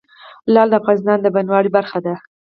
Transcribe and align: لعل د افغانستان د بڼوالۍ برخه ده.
لعل 0.53 0.67
د 0.71 0.75
افغانستان 0.81 1.17
د 1.21 1.27
بڼوالۍ 1.35 1.69
برخه 1.77 1.97
ده. 2.05 2.13